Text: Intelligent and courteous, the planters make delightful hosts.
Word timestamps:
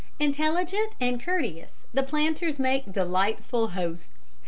Intelligent 0.19 0.95
and 0.99 1.21
courteous, 1.21 1.83
the 1.93 2.01
planters 2.01 2.57
make 2.57 2.91
delightful 2.91 3.67
hosts. 3.77 4.17